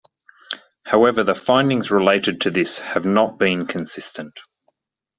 [0.83, 4.33] However the findings related to this have not been consistent.